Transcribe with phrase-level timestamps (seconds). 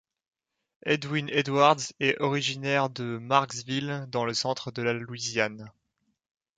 [0.83, 5.69] Edwin Edwards est originaire de Marksville dans le centre de la Louisiane.